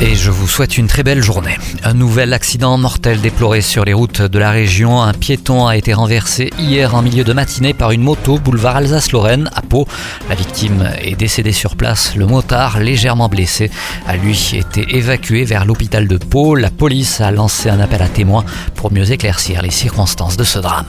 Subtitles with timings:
[0.00, 1.56] Et je vous souhaite une très belle journée.
[1.84, 5.00] Un nouvel accident mortel déploré sur les routes de la région.
[5.00, 9.48] Un piéton a été renversé hier en milieu de matinée par une moto boulevard Alsace-Lorraine
[9.54, 9.86] à Pau.
[10.28, 12.16] La victime est décédée sur place.
[12.16, 13.70] Le motard, légèrement blessé,
[14.06, 16.56] a lui été évacué vers l'hôpital de Pau.
[16.56, 20.58] La police a lancé un appel à témoins pour mieux éclaircir les circonstances de ce
[20.58, 20.86] drame.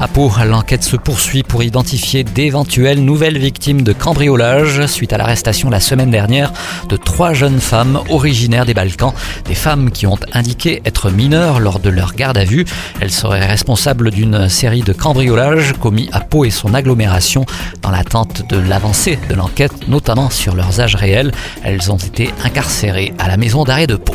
[0.00, 5.68] À Pau, l'enquête se poursuit pour identifier d'éventuelles nouvelles victimes de cambriolage suite à l'arrestation
[5.68, 6.52] la semaine dernière
[6.88, 9.12] de trois jeunes femmes originaires des Balkans,
[9.44, 12.64] des femmes qui ont indiqué être mineures lors de leur garde à vue.
[13.00, 17.44] Elles seraient responsables d'une série de cambriolages commis à Pau et son agglomération
[17.82, 21.32] dans l'attente de l'avancée de l'enquête, notamment sur leurs âges réels.
[21.64, 24.14] Elles ont été incarcérées à la maison d'arrêt de Pau.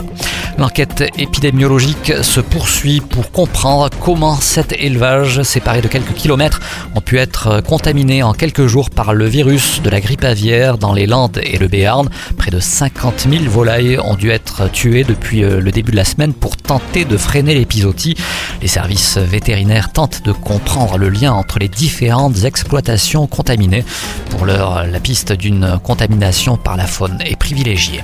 [0.62, 6.60] L'enquête épidémiologique se poursuit pour comprendre comment cet élevage, séparé de quelques kilomètres,
[6.94, 10.94] ont pu être contaminés en quelques jours par le virus de la grippe aviaire dans
[10.94, 12.10] les Landes et le Béarn.
[12.38, 16.06] Près de 50 000 volailles ont dû être tuées depuis euh, le début de la
[16.06, 18.16] semaine pour tenter de freiner l'épisodie.
[18.62, 23.84] Les services vétérinaires tentent de comprendre le lien entre les différentes exploitations contaminées.
[24.30, 28.04] Pour l'heure, la piste d'une contamination par la faune est privilégiée.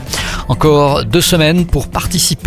[0.49, 1.89] Encore deux semaines pour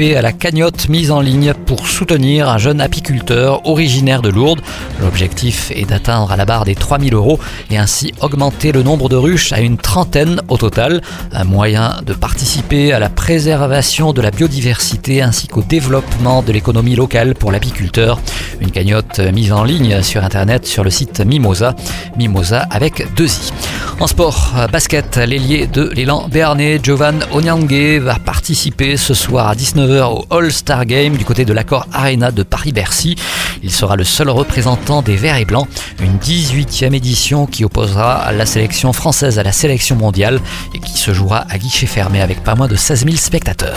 [0.00, 4.62] à la cagnotte mise en ligne pour soutenir un jeune apiculteur originaire de Lourdes.
[4.98, 7.38] L'objectif est d'atteindre à la barre des 3000 euros
[7.70, 11.02] et ainsi augmenter le nombre de ruches à une trentaine au total.
[11.32, 16.96] Un moyen de participer à la préservation de la biodiversité ainsi qu'au développement de l'économie
[16.96, 18.20] locale pour l'apiculteur.
[18.62, 21.76] Une cagnotte mise en ligne sur internet sur le site Mimosa.
[22.16, 23.52] Mimosa avec deux i.
[24.00, 30.04] En sport, basket, l'ailier de l'élan béarnais, Jovan Onyangue, va participer ce soir à 19h
[30.04, 33.16] au All-Star Game du côté de l'accord Arena de Paris-Bercy.
[33.62, 35.68] Il sera le seul représentant des Verts et Blancs,
[36.00, 40.40] une 18e édition qui opposera la sélection française à la sélection mondiale
[40.74, 43.76] et qui se jouera à guichet fermé avec pas moins de 16 000 spectateurs.